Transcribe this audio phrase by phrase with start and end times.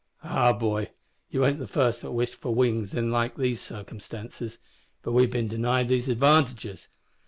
[0.23, 0.89] "Ah, boy,
[1.29, 4.57] you ain't the first that's wished for wings in the like circumstances.
[5.03, 6.89] But we've bin denied these advantages.